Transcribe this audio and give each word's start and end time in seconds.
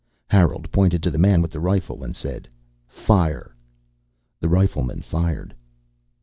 Harold 0.31 0.71
pointed 0.71 1.03
to 1.03 1.11
the 1.11 1.19
man 1.19 1.43
with 1.43 1.51
the 1.51 1.59
rifle 1.59 2.03
and 2.03 2.15
said, 2.15 2.47
"Fire!" 2.87 3.55
The 4.39 4.49
rifleman 4.49 5.03
fired. 5.03 5.53